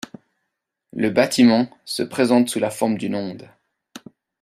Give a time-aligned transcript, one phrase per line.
[0.93, 3.51] Le bâtiment se présente sous la forme d'une onde.